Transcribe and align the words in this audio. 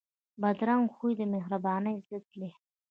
بدرنګه 0.41 0.93
خوی 0.95 1.13
د 1.17 1.21
مهربانۍ 1.33 1.95
ضد 2.07 2.25
دی 2.39 2.49